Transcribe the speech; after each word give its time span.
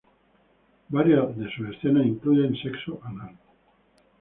Varias 0.89 1.37
de 1.37 1.47
sus 1.51 1.69
escenas 1.75 2.07
incluyen 2.07 2.55
sexo 2.55 2.99
anal. 3.03 3.37